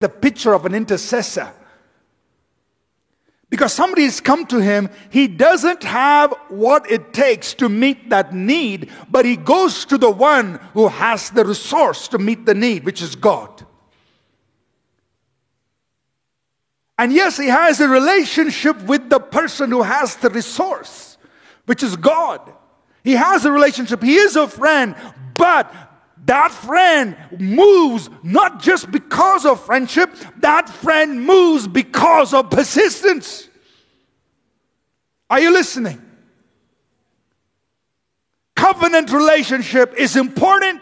[0.00, 1.52] the picture of an intercessor.
[3.50, 8.34] Because somebody has come to him, he doesn't have what it takes to meet that
[8.34, 12.84] need, but he goes to the one who has the resource to meet the need,
[12.84, 13.64] which is God.
[16.98, 21.16] And yes, he has a relationship with the person who has the resource,
[21.64, 22.52] which is God.
[23.02, 24.94] He has a relationship, he is a friend,
[25.34, 25.72] but
[26.26, 33.48] that friend moves not just because of friendship, that friend moves because of persistence.
[35.30, 36.02] Are you listening?
[38.56, 40.80] Covenant relationship is important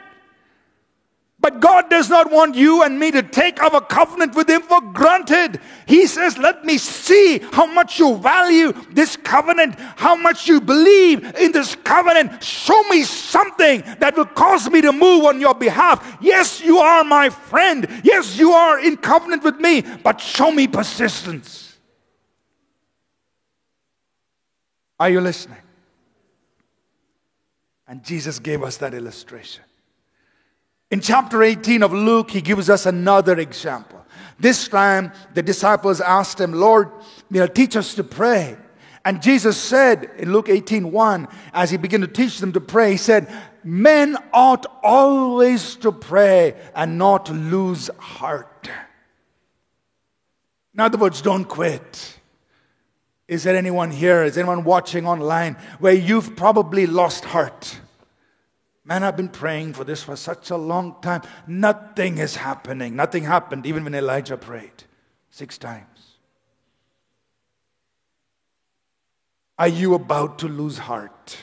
[1.46, 4.80] but God does not want you and me to take our covenant with Him for
[4.80, 5.60] granted.
[5.86, 11.24] He says, Let me see how much you value this covenant, how much you believe
[11.36, 12.42] in this covenant.
[12.42, 16.19] Show me something that will cause me to move on your behalf.
[16.20, 17.86] Yes, you are my friend.
[18.02, 21.78] Yes, you are in covenant with me, but show me persistence.
[24.98, 25.62] Are you listening?
[27.86, 29.62] And Jesus gave us that illustration.
[30.91, 34.05] In chapter 18 of Luke, he gives us another example.
[34.39, 36.91] This time, the disciples asked him, Lord,
[37.31, 38.56] you know, teach us to pray.
[39.05, 42.93] And Jesus said in Luke 18 1, as he began to teach them to pray,
[42.93, 43.28] he said,
[43.65, 48.71] Men ought always to pray and not lose heart.
[50.75, 52.19] In other words, don't quit.
[53.27, 54.23] Is there anyone here?
[54.23, 57.81] Is anyone watching online where you've probably lost heart?
[58.87, 61.23] Man, I've been praying for this for such a long time.
[61.48, 62.95] Nothing is happening.
[62.95, 64.84] Nothing happened even when Elijah prayed
[65.28, 65.87] six times.
[69.59, 71.37] Are you about to lose heart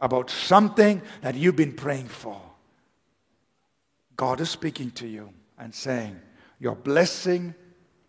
[0.00, 2.40] about something that you've been praying for?
[4.16, 6.18] God is speaking to you and saying,
[6.58, 7.54] Your blessing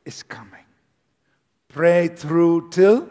[0.05, 0.63] is coming.
[1.67, 3.09] Pray through till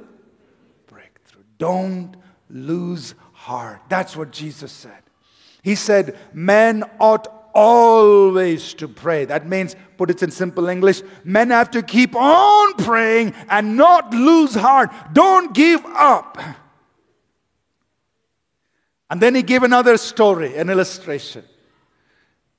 [0.87, 1.42] breakthrough.
[1.59, 2.17] Don't
[2.48, 3.29] lose heart.
[3.89, 5.03] That's what Jesus said.
[5.62, 9.25] He said, Men ought always to pray.
[9.25, 14.12] That means, put it in simple English, men have to keep on praying and not
[14.15, 14.91] lose heart.
[15.12, 16.39] Don't give up.
[19.11, 21.45] And then he gave another story, an illustration.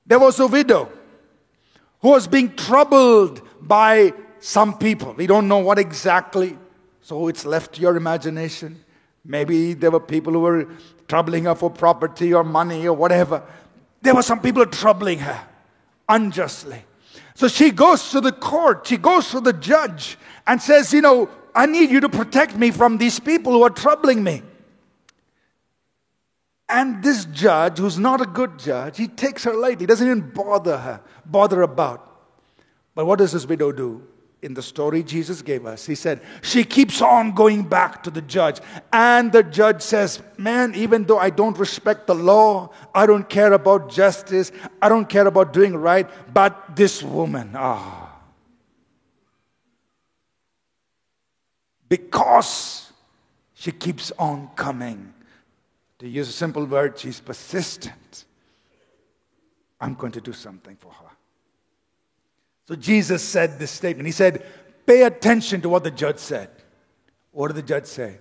[0.06, 0.92] There was a widow
[2.02, 5.14] who was being troubled by some people.
[5.14, 6.58] We don't know what exactly,
[7.02, 8.81] so it's left to your imagination.
[9.24, 10.68] Maybe there were people who were
[11.08, 13.44] troubling her for property or money or whatever.
[14.02, 15.40] There were some people troubling her
[16.10, 16.84] unjustly.
[17.36, 20.18] So she goes to the court, she goes to the judge
[20.48, 23.70] and says, You know, I need you to protect me from these people who are
[23.70, 24.42] troubling me.
[26.68, 30.78] And this judge, who's not a good judge, he takes her lightly, doesn't even bother
[30.78, 32.08] her, bother about.
[32.96, 34.08] But what does this widow do?
[34.42, 35.86] In the story Jesus gave us.
[35.86, 38.60] He said, She keeps on going back to the judge.
[38.92, 43.54] And the judge says, Man, even though I don't respect the law, I don't care
[43.54, 44.52] about justice,
[44.82, 48.08] I don't care about doing right, but this woman, ah.
[51.88, 52.92] Because
[53.54, 55.14] she keeps on coming.
[56.00, 58.26] To use a simple word, she's persistent.
[59.80, 61.11] I'm going to do something for her.
[62.68, 64.06] So Jesus said this statement.
[64.06, 64.46] He said,
[64.86, 66.50] Pay attention to what the judge said.
[67.32, 68.18] What did the judge say?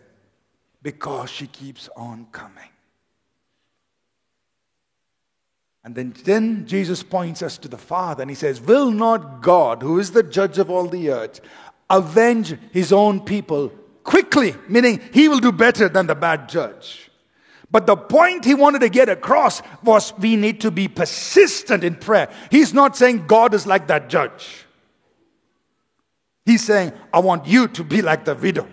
[0.82, 2.68] Because she keeps on coming.
[5.82, 9.82] And then, then Jesus points us to the Father and he says, Will not God,
[9.82, 11.40] who is the judge of all the earth,
[11.88, 13.70] avenge his own people
[14.04, 14.54] quickly?
[14.68, 17.09] Meaning, he will do better than the bad judge.
[17.70, 21.94] But the point he wanted to get across was we need to be persistent in
[21.94, 22.28] prayer.
[22.50, 24.66] He's not saying God is like that judge.
[26.44, 28.66] He's saying, I want you to be like the widow.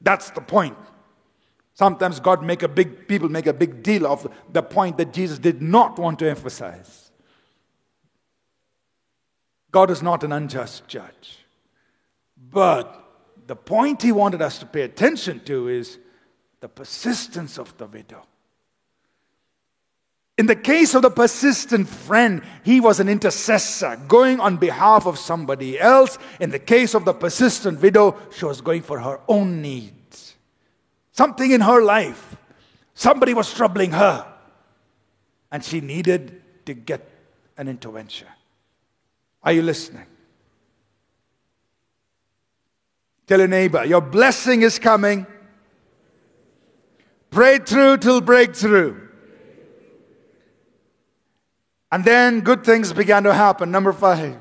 [0.00, 0.78] That's the point.
[1.74, 5.38] Sometimes God make a big people make a big deal of the point that Jesus
[5.38, 7.10] did not want to emphasize.
[9.72, 11.44] God is not an unjust judge.
[12.50, 13.04] But
[13.46, 15.98] the point he wanted us to pay attention to is
[16.66, 18.26] the persistence of the widow.
[20.36, 25.16] In the case of the persistent friend, he was an intercessor going on behalf of
[25.16, 26.18] somebody else.
[26.40, 30.34] In the case of the persistent widow, she was going for her own needs.
[31.12, 32.34] Something in her life,
[32.94, 34.26] somebody was troubling her,
[35.52, 37.08] and she needed to get
[37.56, 38.26] an intervention.
[39.44, 40.06] Are you listening?
[43.28, 45.28] Tell your neighbor, your blessing is coming
[47.30, 49.00] Breakthrough till breakthrough.
[51.92, 53.70] And then good things began to happen.
[53.70, 54.38] Number five.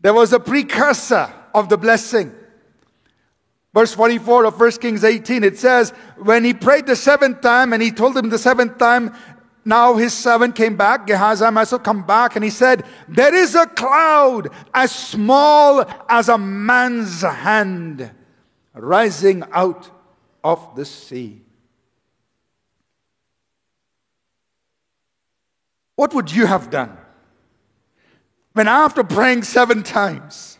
[0.00, 2.32] There was a precursor of the blessing.
[3.74, 7.82] Verse 44 of 1 Kings 18, it says, When he prayed the seventh time, and
[7.82, 9.14] he told him the seventh time,
[9.66, 13.66] now his servant came back, Gehazi myself come back, and he said, There is a
[13.66, 18.12] cloud as small as a man's hand
[18.72, 19.90] rising out
[20.46, 21.42] of the sea.
[25.96, 26.96] What would you have done?
[28.52, 30.58] When after praying seven times,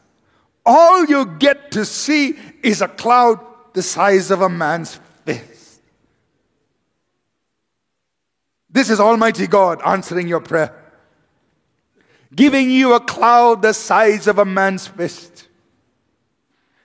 [0.65, 3.39] all you get to see is a cloud
[3.75, 5.81] the size of a man's fist.
[8.69, 10.75] This is Almighty God answering your prayer,
[12.35, 15.47] giving you a cloud the size of a man's fist.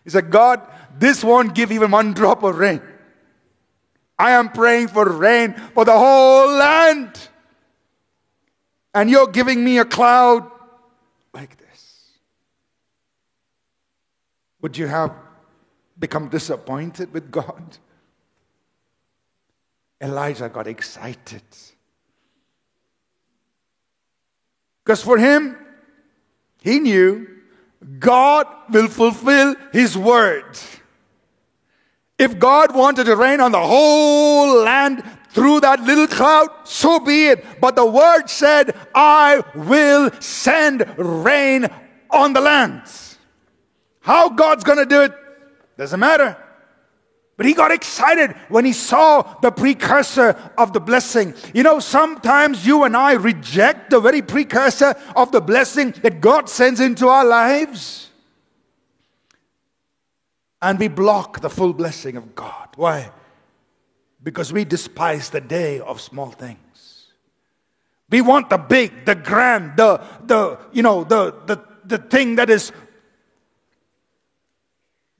[0.04, 0.62] He said, God,
[1.00, 2.82] this won't give even one drop of rain.
[4.22, 7.18] I am praying for rain for the whole land
[8.94, 10.48] and you're giving me a cloud
[11.34, 12.12] like this.
[14.62, 15.12] Would you have
[15.98, 17.78] become disappointed with God?
[20.00, 21.42] Elijah got excited.
[24.84, 25.58] Because for him,
[26.62, 27.28] he knew
[27.98, 30.60] God will fulfill his word.
[32.22, 37.28] If God wanted to rain on the whole land, through that little cloud, so be
[37.28, 37.44] it.
[37.60, 41.68] But the word said, I will send rain
[42.10, 43.18] on the lands.
[44.02, 45.14] How God's going to do it
[45.78, 46.38] doesn't matter.
[47.38, 51.34] But he got excited when he saw the precursor of the blessing.
[51.54, 56.50] You know, sometimes you and I reject the very precursor of the blessing that God
[56.50, 58.11] sends into our lives.
[60.62, 62.70] And we block the full blessing of God.
[62.76, 63.12] Why?
[64.24, 67.08] because we despise the day of small things.
[68.10, 72.50] We want the big, the grand, the, the you know, the, the, the thing that
[72.50, 72.72] is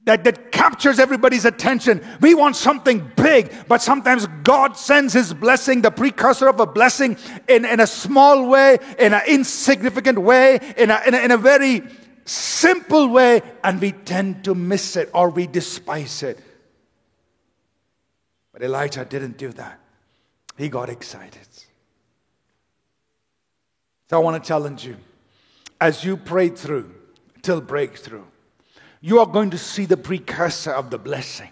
[0.04, 2.04] that, that captures everybody's attention.
[2.20, 7.16] We want something big, but sometimes God sends His blessing, the precursor of a blessing,
[7.48, 11.38] in, in a small way, in an insignificant way, in a, in a, in a
[11.38, 11.82] very
[12.24, 16.38] simple way, and we tend to miss it or we despise it.
[18.52, 19.80] But Elijah didn't do that.
[20.56, 21.48] He got excited.
[24.10, 24.96] So I want to challenge you
[25.82, 26.94] as you pray through
[27.42, 28.22] till breakthrough,
[29.00, 31.50] you are going to see the precursor of the blessing.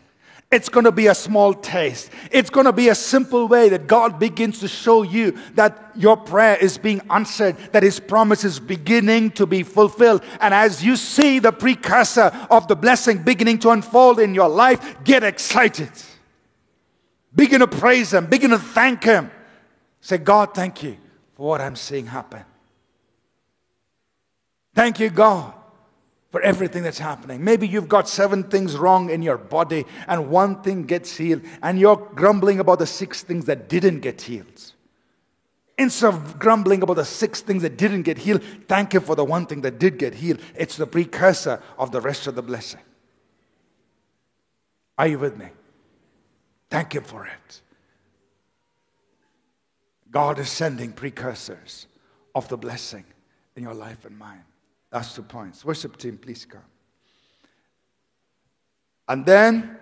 [0.50, 2.10] It's going to be a small taste.
[2.32, 6.16] It's going to be a simple way that God begins to show you that your
[6.16, 10.24] prayer is being answered, that His promise is beginning to be fulfilled.
[10.40, 15.04] And as you see the precursor of the blessing beginning to unfold in your life,
[15.04, 15.90] get excited.
[17.32, 18.26] Begin to praise Him.
[18.26, 19.30] Begin to thank Him.
[20.00, 20.96] Say, God, thank you
[21.34, 22.42] for what I'm seeing happen.
[24.74, 25.54] Thank you, God,
[26.30, 27.42] for everything that's happening.
[27.42, 31.78] Maybe you've got seven things wrong in your body and one thing gets healed, and
[31.78, 34.72] you're grumbling about the six things that didn't get healed.
[35.76, 39.24] Instead of grumbling about the six things that didn't get healed, thank you for the
[39.24, 40.38] one thing that did get healed.
[40.54, 42.80] It's the precursor of the rest of the blessing.
[44.98, 45.48] Are you with me?
[46.68, 47.60] Thank Him for it.
[50.10, 51.86] God is sending precursors
[52.34, 53.04] of the blessing
[53.56, 54.44] in your life and mine.
[54.90, 55.64] That's two points.
[55.64, 56.62] Worship team, please come.
[59.08, 59.76] And then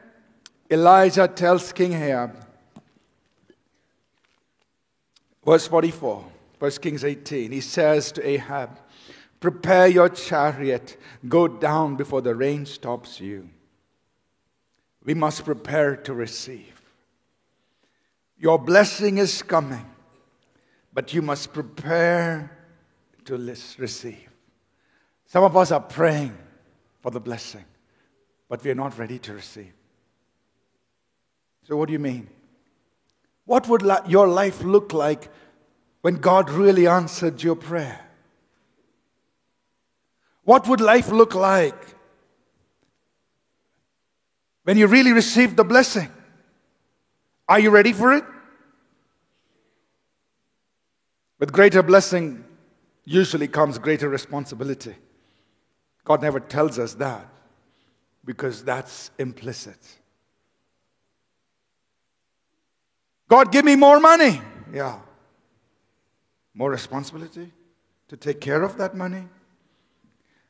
[0.71, 2.45] Elijah tells King Ahab,
[5.45, 6.25] verse 44,
[6.59, 8.79] 1 Kings 18, he says to Ahab,
[9.41, 10.97] Prepare your chariot,
[11.29, 13.49] go down before the rain stops you.
[15.05, 16.75] We must prepare to receive.
[18.37, 19.87] Your blessing is coming,
[20.93, 22.51] but you must prepare
[23.25, 23.37] to
[23.79, 24.28] receive.
[25.29, 26.37] Some of us are praying
[27.03, 27.65] for the blessing,
[28.49, 29.73] but we are not ready to receive.
[31.65, 32.29] So, what do you mean?
[33.45, 35.31] What would your life look like
[36.01, 38.01] when God really answered your prayer?
[40.45, 41.95] What would life look like
[44.65, 46.11] when you really received the blessing?
[47.47, 48.25] Are you ready for it?
[51.39, 52.45] With greater blessing
[53.05, 54.95] usually comes greater responsibility.
[56.09, 57.29] God never tells us that
[58.25, 59.77] because that's implicit.
[63.29, 64.41] God, give me more money.
[64.73, 65.01] Yeah.
[66.55, 67.53] More responsibility
[68.09, 69.29] to take care of that money.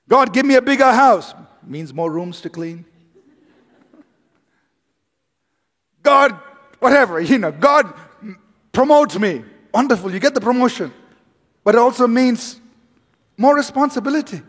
[0.08, 1.34] God, give me a bigger house.
[1.64, 2.84] Means more rooms to clean.
[6.04, 6.38] God,
[6.78, 7.92] whatever, you know, God
[8.70, 9.42] promotes me.
[9.74, 10.92] Wonderful, you get the promotion.
[11.64, 12.60] But it also means
[13.36, 14.40] more responsibility.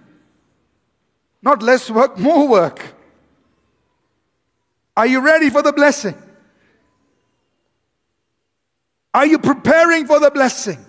[1.42, 2.94] Not less work, more work.
[4.98, 6.16] Are you ready for the blessing?
[9.14, 10.86] Are you preparing for the blessing?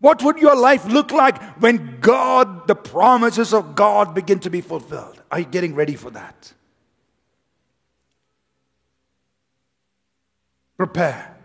[0.00, 4.60] What would your life look like when God, the promises of God begin to be
[4.60, 5.20] fulfilled?
[5.30, 6.52] Are you getting ready for that?
[10.76, 11.36] Prepare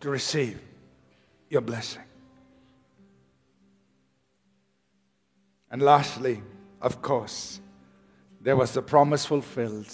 [0.00, 0.58] to receive
[1.50, 2.02] your blessing.
[5.70, 6.42] And lastly,
[6.82, 7.60] of course,
[8.40, 9.90] there was the promise fulfilled.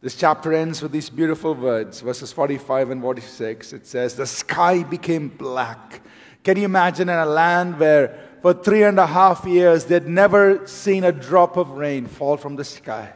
[0.00, 3.72] This chapter ends with these beautiful words, verses 45 and 46.
[3.72, 6.02] It says, The sky became black
[6.44, 10.66] can you imagine in a land where for three and a half years they'd never
[10.66, 13.12] seen a drop of rain fall from the sky?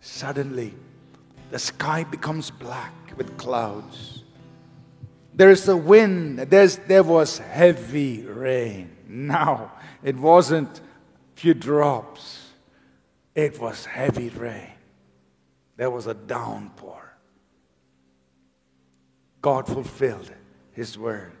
[0.00, 0.74] Suddenly,
[1.50, 4.24] the sky becomes black with clouds.
[5.34, 8.96] There is a wind, There's, there was heavy rain.
[9.06, 10.80] Now, it wasn't
[11.40, 12.50] few drops,
[13.34, 14.72] it was heavy rain.
[15.78, 17.16] There was a downpour.
[19.40, 20.30] God fulfilled
[20.72, 21.32] His word.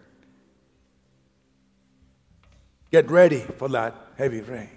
[2.90, 4.70] Get ready for that heavy rain.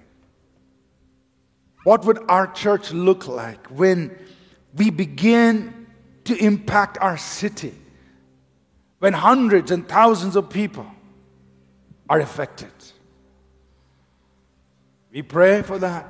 [1.85, 4.17] What would our church look like when
[4.75, 5.87] we begin
[6.25, 7.73] to impact our city?
[8.99, 10.91] When hundreds and thousands of people
[12.09, 12.71] are affected?
[15.13, 16.09] We pray for that.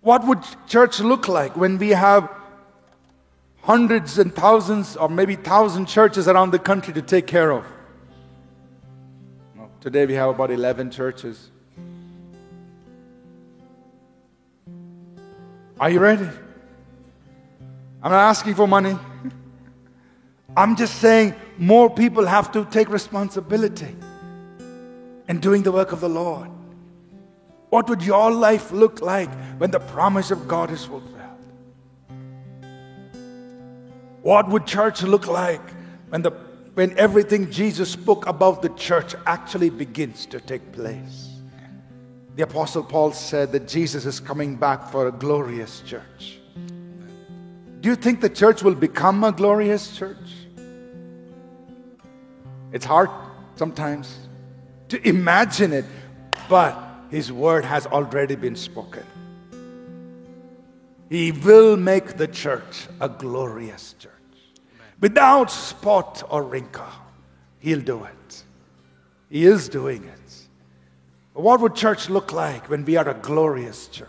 [0.00, 2.30] What would church look like when we have
[3.60, 7.66] hundreds and thousands, or maybe thousand churches around the country to take care of?
[9.82, 11.50] Today we have about 11 churches.
[15.78, 16.26] Are you ready?
[18.02, 18.96] I'm not asking for money.
[20.56, 23.94] I'm just saying more people have to take responsibility
[25.28, 26.50] in doing the work of the Lord.
[27.70, 31.12] What would your life look like when the promise of God is fulfilled?
[34.22, 35.62] What would church look like
[36.08, 36.32] when the
[36.74, 41.30] when everything Jesus spoke about the church actually begins to take place.
[42.34, 46.40] The Apostle Paul said that Jesus is coming back for a glorious church.
[47.80, 50.16] Do you think the church will become a glorious church?
[52.72, 53.10] It's hard
[53.54, 54.23] sometimes
[54.88, 55.84] to imagine it,
[56.48, 56.76] but
[57.10, 59.04] His word has already been spoken.
[61.08, 64.12] He will make the church a glorious church
[65.00, 66.86] without spot or wrinkle.
[67.60, 68.44] He'll do it.
[69.30, 70.48] He is doing it.
[71.34, 74.08] What would church look like when we are a glorious church?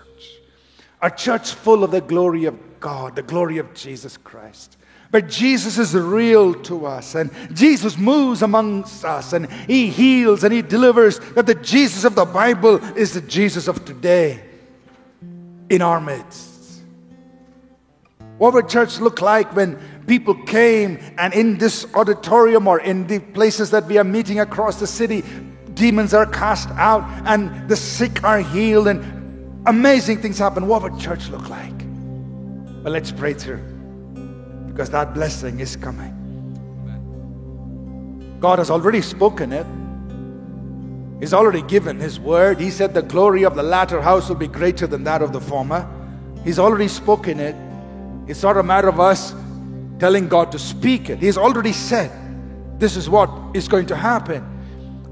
[1.01, 4.77] A church full of the glory of God, the glory of Jesus Christ.
[5.15, 10.53] But Jesus is real to us, and Jesus moves amongst us, and He heals and
[10.53, 11.19] He delivers.
[11.35, 14.43] That the Jesus of the Bible is the Jesus of today
[15.69, 16.81] in our midst.
[18.39, 23.19] What would church look like when people came, and in this auditorium or in the
[23.19, 25.23] places that we are meeting across the city,
[25.75, 28.99] demons are cast out and the sick are healed, and
[29.65, 30.67] amazing things happen.
[30.67, 31.77] What would church look like?
[32.83, 33.74] But let's pray through
[34.75, 36.11] because that blessing is coming.
[38.41, 39.65] God has already spoken it.
[41.21, 42.59] He's already given His word.
[42.59, 45.39] He said the glory of the latter house will be greater than that of the
[45.39, 45.89] former.
[46.43, 47.55] He's already spoken it.
[48.29, 49.33] It's not a matter of us
[49.97, 51.19] telling God to speak it.
[51.19, 52.11] He's already said
[52.77, 54.43] this is what is going to happen.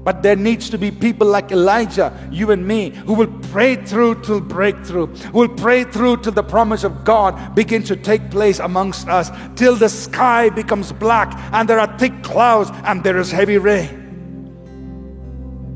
[0.04, 4.20] But there needs to be people like Elijah, you and me, who will pray through
[4.20, 8.58] till breakthrough, who will pray through till the promise of God begins to take place
[8.58, 13.30] amongst us, till the sky becomes black and there are thick clouds and there is
[13.30, 14.02] heavy rain.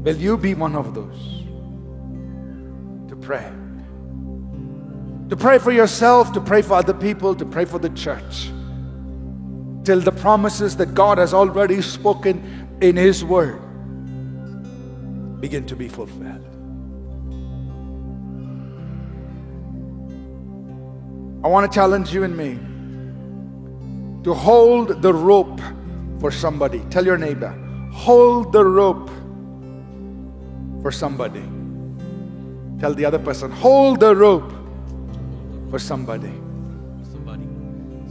[0.05, 1.45] Will you be one of those
[3.09, 3.51] to pray?
[5.31, 8.51] To pray for yourself, to pray for other people, to pray for the church
[9.85, 13.63] till the promises that God has already spoken in His Word
[15.41, 16.45] begin to be fulfilled.
[21.45, 22.59] I want to challenge you and me
[24.25, 25.61] to hold the rope
[26.21, 26.81] for somebody.
[26.91, 27.51] Tell your neighbor,
[27.93, 29.09] hold the rope
[30.83, 31.45] for somebody.
[32.81, 34.53] Tell the other person, hold the rope
[35.71, 36.33] for somebody.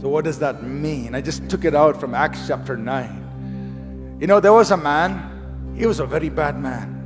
[0.00, 1.14] So, what does that mean?
[1.14, 4.18] I just took it out from Acts chapter 9.
[4.20, 6.97] You know, there was a man, he was a very bad man.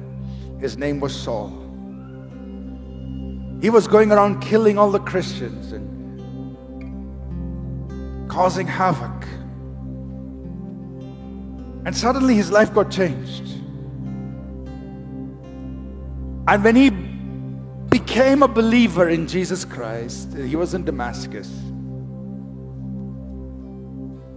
[0.63, 1.49] His name was Saul.
[3.61, 5.91] He was going around killing all the Christians and
[8.31, 9.27] causing havoc.
[11.85, 13.43] And suddenly his life got changed.
[16.47, 16.91] And when he
[17.91, 21.49] became a believer in Jesus Christ, he was in Damascus.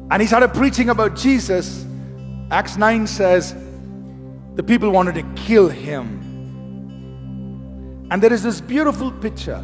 [0.10, 1.86] And he started preaching about Jesus.
[2.50, 3.56] Acts 9 says
[4.56, 6.22] the people wanted to kill him.
[8.10, 9.62] And there is this beautiful picture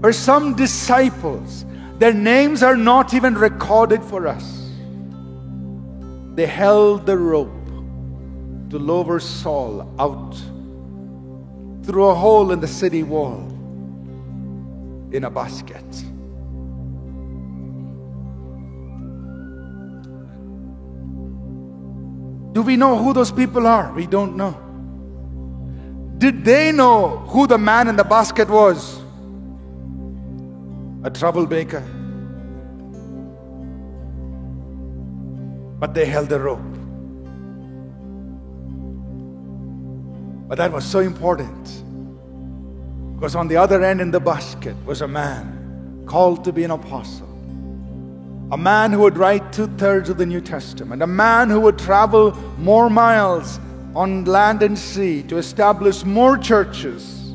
[0.00, 1.64] where some disciples,
[1.98, 4.70] their names are not even recorded for us.
[6.34, 7.48] They held the rope
[8.70, 10.36] to lower Saul out
[11.86, 13.48] through a hole in the city wall
[15.12, 15.84] in a basket.
[22.56, 23.92] Do we know who those people are?
[23.92, 24.52] We don't know.
[26.16, 28.98] Did they know who the man in the basket was?
[31.04, 31.82] A troublemaker.
[35.78, 36.62] But they held the rope.
[40.48, 41.82] But that was so important.
[43.16, 46.70] Because on the other end in the basket was a man called to be an
[46.70, 47.25] apostle.
[48.52, 51.02] A man who would write two thirds of the New Testament.
[51.02, 53.58] A man who would travel more miles
[53.94, 57.32] on land and sea to establish more churches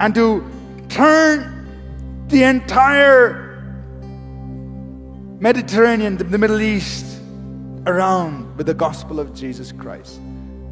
[0.00, 0.42] and to
[0.88, 3.42] turn the entire
[5.38, 7.20] Mediterranean, the Middle East,
[7.86, 10.18] around with the gospel of Jesus Christ.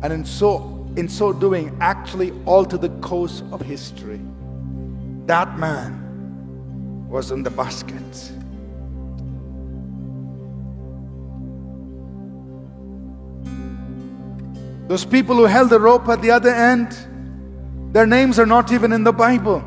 [0.02, 4.20] And in so in so doing, actually alter the course of history.
[5.26, 8.32] That man was in the basket.
[14.88, 16.96] Those people who held the rope at the other end,
[17.94, 19.60] their names are not even in the Bible.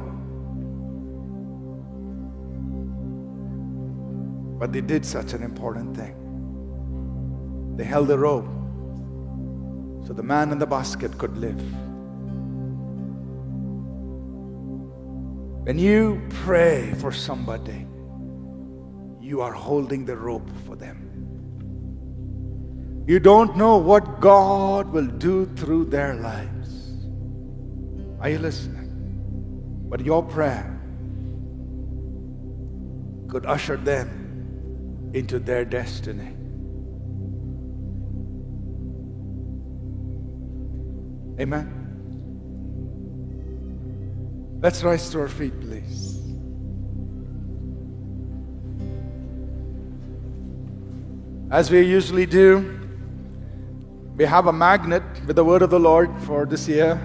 [4.59, 6.15] But they did such an important thing.
[7.77, 8.47] They held the rope
[10.05, 11.59] so the man in the basket could live.
[15.65, 17.87] When you pray for somebody,
[19.19, 21.04] you are holding the rope for them.
[23.07, 26.95] You don't know what God will do through their lives.
[28.19, 29.85] Are you listening?
[29.87, 30.81] But your prayer
[33.27, 36.35] could usher them into their destiny.
[41.39, 41.83] Amen.
[44.61, 46.13] Let's rise to our feet, please.
[51.51, 52.74] As we usually do,
[54.15, 56.99] we have a magnet with the word of the Lord for this year.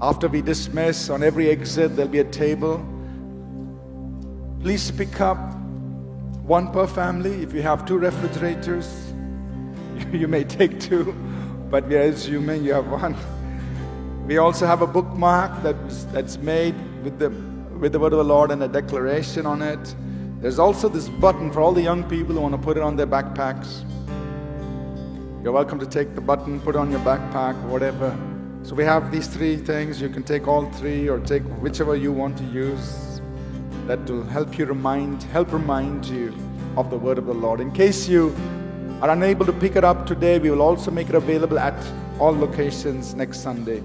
[0.00, 2.84] After we dismiss, on every exit, there'll be a table.
[4.60, 5.38] Please pick up
[6.42, 7.42] one per family.
[7.42, 9.12] If you have two refrigerators,
[10.12, 11.14] you may take two
[11.70, 13.16] but we are assuming you have one.
[14.26, 17.30] We also have a bookmark that's, that's made with the,
[17.78, 19.94] with the word of the Lord and a declaration on it.
[20.40, 22.96] There's also this button for all the young people who want to put it on
[22.96, 23.84] their backpacks.
[25.44, 28.18] You're welcome to take the button, put on your backpack, whatever.
[28.64, 30.02] So we have these three things.
[30.02, 33.20] You can take all three or take whichever you want to use.
[33.86, 36.34] That will help you remind, help remind you
[36.76, 37.60] of the word of the Lord.
[37.60, 38.34] In case you
[39.00, 41.86] are unable to pick it up today, we will also make it available at
[42.18, 43.80] all locations next Sunday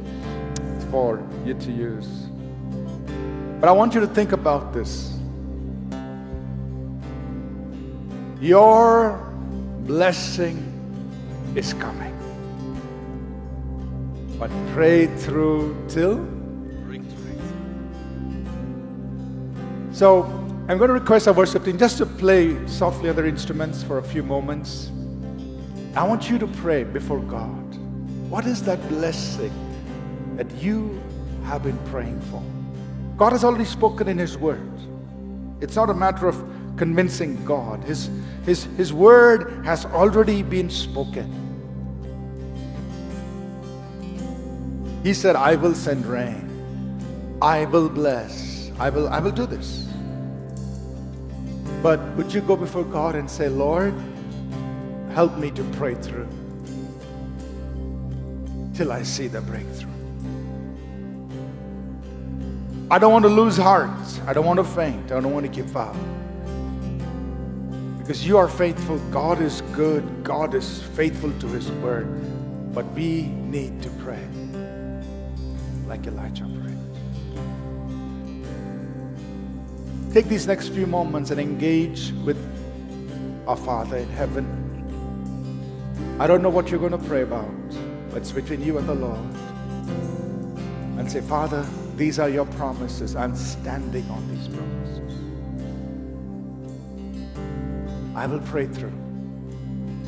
[0.89, 2.07] for you to use.
[3.59, 5.19] But I want you to think about this.
[8.41, 9.31] Your
[9.85, 10.72] blessing
[11.55, 12.13] is coming.
[14.39, 16.25] But pray through till
[19.93, 20.23] So
[20.67, 24.03] I'm going to request our worship team just to play softly other instruments for a
[24.03, 24.91] few moments.
[25.95, 27.75] I want you to pray before God.
[28.27, 29.53] What is that blessing
[30.35, 30.99] that you
[31.45, 32.41] have been praying for?
[33.17, 34.67] God has already spoken in His Word.
[35.61, 36.43] It's not a matter of
[36.75, 38.09] convincing God, His,
[38.47, 41.42] His, His Word has already been spoken.
[45.03, 47.37] He said, I will send rain.
[47.41, 48.71] I will bless.
[48.79, 49.87] I will, I will do this.
[51.81, 53.93] But would you go before God and say, Lord,
[55.13, 56.27] Help me to pray through
[58.73, 59.91] till I see the breakthrough.
[62.89, 63.91] I don't want to lose heart.
[64.25, 65.11] I don't want to faint.
[65.11, 65.95] I don't want to give up.
[67.99, 68.97] Because you are faithful.
[69.11, 70.23] God is good.
[70.23, 72.07] God is faithful to His word.
[72.73, 74.27] But we need to pray
[75.87, 76.77] like Elijah prayed.
[80.13, 82.37] Take these next few moments and engage with
[83.47, 84.45] our Father in heaven.
[86.19, 87.49] I don't know what you're going to pray about.
[88.09, 89.17] but it's between you and the Lord.
[90.99, 91.65] And say, Father,
[91.97, 93.15] these are your promises.
[93.15, 95.13] I'm standing on these promises.
[98.15, 98.93] I will pray through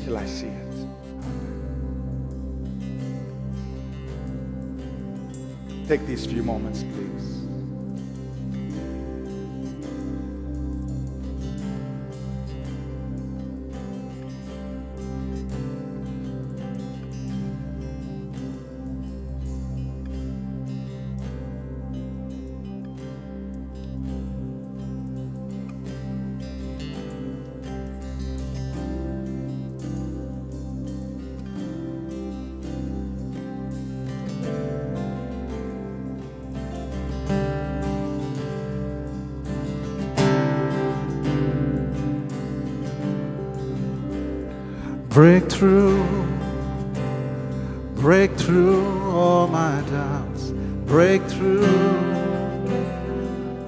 [0.04, 0.65] till I see it.
[5.88, 7.35] Take these few moments, please.
[45.16, 46.04] Breakthrough,
[47.94, 50.50] breakthrough all my doubts.
[50.84, 51.66] Breakthrough,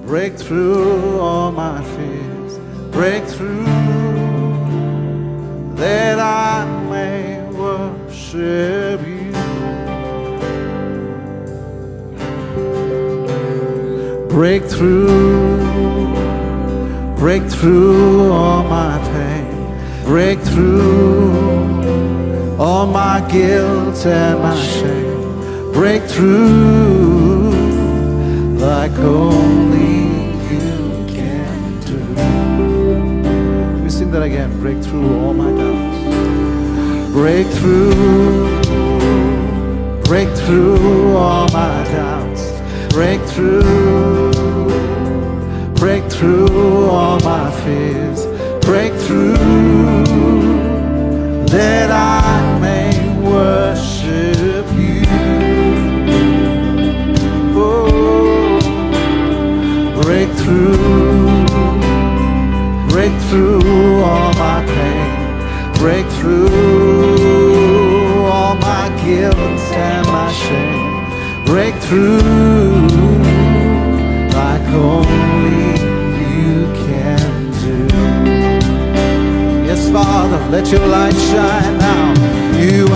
[0.05, 2.59] breakthrough all my fears.
[2.91, 3.65] Breakthrough,
[5.73, 9.31] that I may worship you.
[14.29, 15.57] Breakthrough,
[17.17, 19.47] breakthrough all my pain.
[20.05, 21.08] Breakthrough
[22.79, 25.73] all my guilt and my shame.
[25.73, 27.51] Break through
[28.55, 30.07] like only
[30.53, 31.99] you can do.
[33.83, 34.57] We sing that again.
[34.61, 35.97] Break through all my doubts.
[37.11, 37.91] Break through.
[40.03, 42.43] Break through all my doubts.
[42.93, 44.31] Break through.
[45.75, 48.25] Break through all my fears.
[48.65, 49.35] Breakthrough
[51.47, 52.28] that I may
[53.39, 55.03] worship you.
[57.55, 58.59] Oh,
[60.01, 61.45] breakthrough,
[62.93, 65.11] breakthrough all my pain,
[65.81, 66.49] breakthrough
[68.35, 70.89] all my guilt and my shame,
[71.51, 72.19] breakthrough
[74.39, 75.71] like only
[76.33, 77.29] you can
[77.63, 77.77] do.
[79.69, 81.98] Yes, Father, let your light shine now.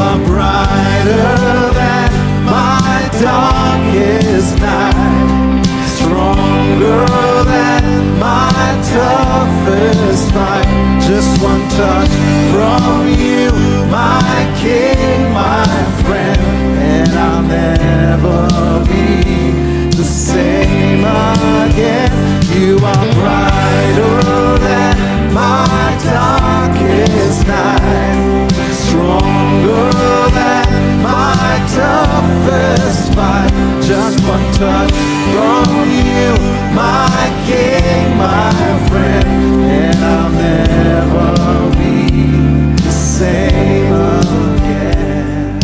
[0.04, 2.12] Are brighter than
[2.46, 5.63] my darkest night,
[5.96, 7.06] stronger
[7.52, 7.84] than
[8.20, 8.52] my
[8.92, 10.68] toughest fight.
[11.08, 12.16] Just one touch
[12.52, 13.50] from you,
[13.89, 15.66] my King, my
[16.04, 16.42] friend,
[16.92, 18.42] and I'll never
[18.84, 19.06] be
[19.96, 21.06] the same
[21.63, 22.12] again.
[22.60, 24.20] You are brighter
[24.68, 24.96] than
[25.34, 27.83] my darkest night,
[34.63, 34.95] touch
[35.34, 36.32] from you,
[36.73, 38.52] my King, my
[38.88, 39.28] friend,
[39.80, 41.32] and I'll never
[41.80, 41.95] be
[42.86, 43.93] the same
[44.54, 45.60] again.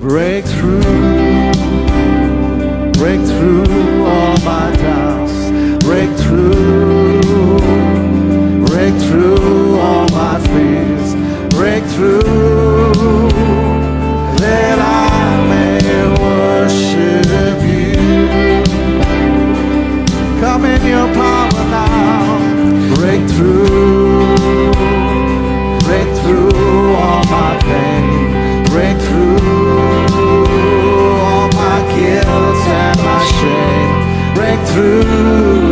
[0.00, 1.50] Breakthrough,
[3.00, 5.38] breakthrough all my doubts.
[5.84, 7.20] Breakthrough,
[8.70, 11.08] breakthrough all my fears.
[11.56, 12.31] Breakthrough
[34.72, 35.68] Breakthrough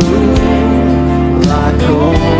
[1.47, 2.30] like only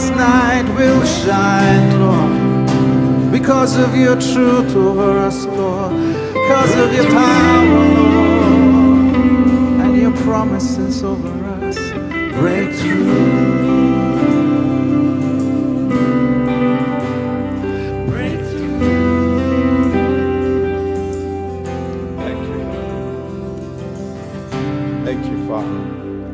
[0.00, 5.92] darkest night will shine, Lord, because of your truth over us, Lord,
[6.32, 9.14] because of your power, Lord,
[9.82, 11.76] and your promises over us.
[12.38, 13.04] Break through.
[18.08, 18.80] Break through.
[22.16, 22.64] Thank you.
[25.04, 25.90] Thank you, Father.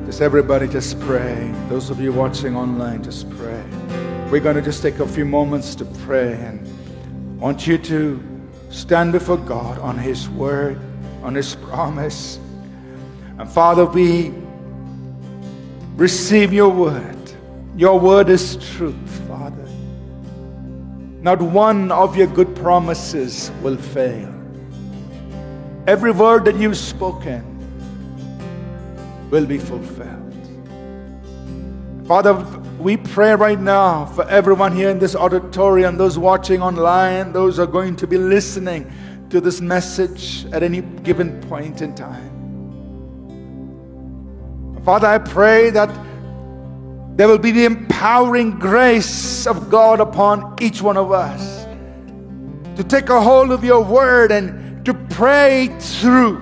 [0.06, 1.52] Just everybody just pray.
[1.68, 3.55] Those of you watching online, just pray.
[4.30, 8.20] We're going to just take a few moments to pray and want you to
[8.70, 10.80] stand before God on His word,
[11.22, 12.40] on His promise.
[13.38, 14.34] And Father, we
[15.94, 17.16] receive your word.
[17.76, 18.96] Your word is truth,
[19.28, 19.68] Father.
[21.22, 24.34] Not one of your good promises will fail.
[25.86, 27.44] Every word that you've spoken
[29.30, 30.25] will be fulfilled.
[32.06, 32.34] Father,
[32.78, 37.66] we pray right now for everyone here in this auditorium, those watching online, those are
[37.66, 38.88] going to be listening
[39.28, 42.30] to this message at any given point in time.
[44.84, 45.88] Father, I pray that
[47.16, 51.64] there will be the empowering grace of God upon each one of us
[52.76, 56.40] to take a hold of your word and to pray through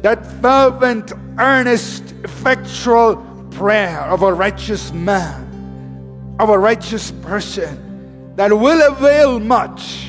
[0.00, 8.92] that fervent, earnest, effectual prayer of a righteous man, of a righteous person that will
[8.92, 10.08] avail much.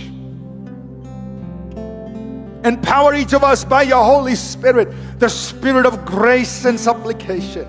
[2.66, 7.68] Empower each of us by your Holy Spirit, the spirit of grace and supplication.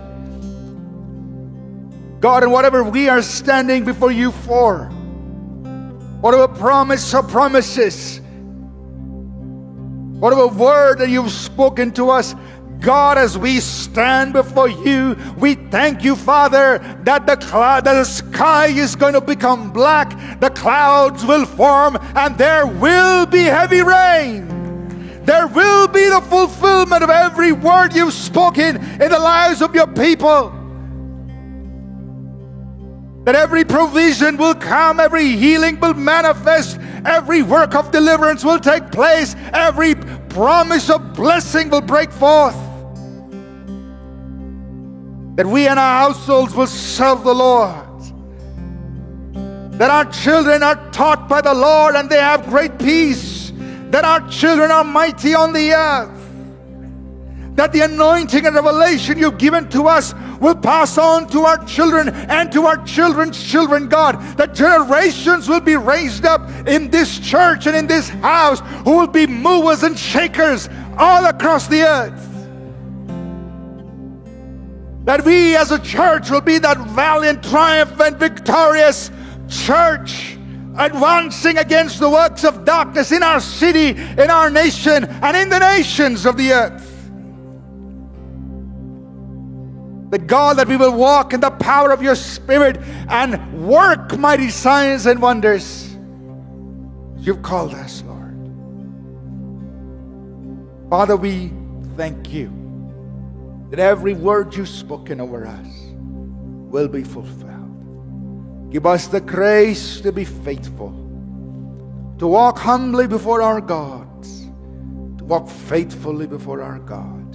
[2.21, 4.85] God, and whatever we are standing before you for,
[6.21, 8.21] whatever promise or promises,
[10.21, 12.35] whatever word that you've spoken to us,
[12.81, 18.05] God, as we stand before you, we thank you, Father, that the cloud, that the
[18.05, 23.81] sky is going to become black, the clouds will form, and there will be heavy
[23.81, 24.49] rain.
[25.25, 29.87] There will be the fulfillment of every word you've spoken in the lives of your
[29.87, 30.53] people.
[33.25, 38.93] That every provision will come, every healing will manifest, every work of deliverance will take
[38.93, 39.95] place, every
[40.29, 42.64] promise of blessing will break forth.
[45.37, 47.85] That we and our households will serve the Lord.
[49.79, 53.53] That our children are taught by the Lord and they have great peace.
[53.91, 56.21] That our children are mighty on the earth.
[57.57, 62.09] That the anointing and revelation you've given to us will pass on to our children
[62.09, 64.21] and to our children's children, God.
[64.37, 69.07] That generations will be raised up in this church and in this house who will
[69.07, 70.69] be movers and shakers
[70.99, 72.34] all across the earth.
[75.05, 79.11] That we as a church will be that valiant, triumphant, victorious
[79.49, 80.39] church
[80.77, 85.59] advancing against the works of darkness in our city, in our nation, and in the
[85.59, 86.91] nations of the earth.
[90.11, 94.49] That God, that we will walk in the power of your Spirit and work mighty
[94.49, 95.97] signs and wonders.
[97.19, 98.35] You've called us, Lord.
[100.91, 101.53] Father, we
[101.97, 102.64] thank you
[103.75, 105.67] that every word you've spoken over us
[106.71, 108.71] will be fulfilled.
[108.71, 110.93] Give us the grace to be faithful,
[112.21, 117.35] to walk humbly before our God, to walk faithfully before our God,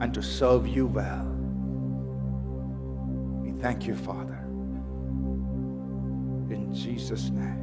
[0.00, 1.26] and to serve you well.
[3.42, 4.38] We thank you, Father.
[6.48, 7.60] In Jesus' name.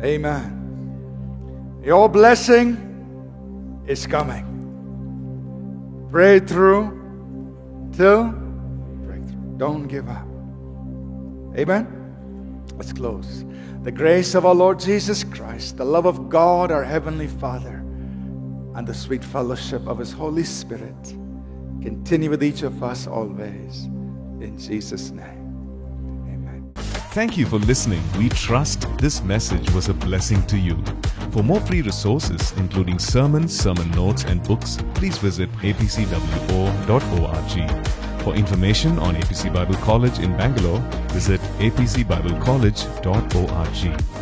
[0.00, 1.80] Amen.
[1.82, 4.53] Your blessing is coming.
[6.14, 9.58] Pray through till breakthrough.
[9.58, 10.24] Don't give up.
[11.58, 12.62] Amen.
[12.76, 13.44] Let's close.
[13.82, 17.82] The grace of our Lord Jesus Christ, the love of God, our Heavenly Father,
[18.76, 21.04] and the sweet fellowship of His Holy Spirit
[21.82, 23.86] continue with each of us always.
[24.40, 25.43] In Jesus' name.
[27.14, 28.02] Thank you for listening.
[28.18, 30.76] We trust this message was a blessing to you.
[31.30, 35.92] For more free resources, including sermons, sermon notes, and books, please visit apcwo.org.
[38.22, 40.80] For information on APC Bible College in Bangalore,
[41.12, 44.14] visit apcbiblecollege.org.